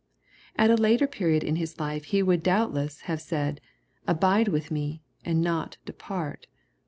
[0.55, 3.61] At a latex period in his life he would, doubtless, have said,
[3.95, 6.47] '^ Abide with me," and not, '^ depart."